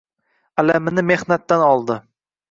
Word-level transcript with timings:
Alamini 0.61 1.03
mehnatdan 1.09 1.65
oldi 1.67 1.99